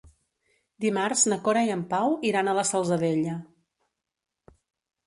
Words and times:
Dimarts 0.85 1.25
na 1.33 1.37
Cora 1.49 1.63
i 1.67 1.75
en 1.75 1.83
Pau 1.93 2.17
iran 2.31 2.51
a 2.51 2.57
la 2.61 2.65
Salzadella. 2.73 3.39